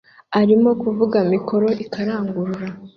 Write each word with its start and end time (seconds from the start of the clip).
arimo 0.39 0.69
kuvuga 0.81 1.17
mikoro 1.33 1.67
ikararangurura 1.83 2.67